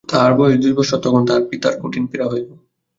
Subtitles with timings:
[0.09, 2.49] তাহার বয়স যখন দুই বৎসর তখন তাহার পিতার কঠিন পীড়া হইল।